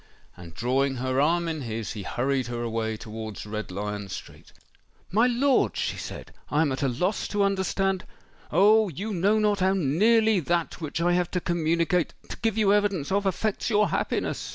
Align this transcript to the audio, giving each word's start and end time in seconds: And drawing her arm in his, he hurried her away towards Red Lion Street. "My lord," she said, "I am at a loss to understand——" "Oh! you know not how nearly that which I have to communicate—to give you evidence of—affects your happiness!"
And 0.35 0.55
drawing 0.55 0.95
her 0.95 1.21
arm 1.21 1.47
in 1.47 1.61
his, 1.61 1.91
he 1.91 2.01
hurried 2.01 2.47
her 2.47 2.63
away 2.63 2.97
towards 2.97 3.45
Red 3.45 3.69
Lion 3.69 4.09
Street. 4.09 4.51
"My 5.11 5.27
lord," 5.27 5.77
she 5.77 5.95
said, 5.97 6.33
"I 6.49 6.61
am 6.63 6.71
at 6.71 6.81
a 6.81 6.87
loss 6.87 7.27
to 7.27 7.43
understand——" 7.43 8.05
"Oh! 8.51 8.89
you 8.89 9.13
know 9.13 9.37
not 9.37 9.59
how 9.59 9.73
nearly 9.75 10.39
that 10.39 10.81
which 10.81 11.01
I 11.01 11.13
have 11.13 11.29
to 11.29 11.39
communicate—to 11.39 12.37
give 12.37 12.57
you 12.57 12.73
evidence 12.73 13.11
of—affects 13.11 13.69
your 13.69 13.89
happiness!" 13.89 14.49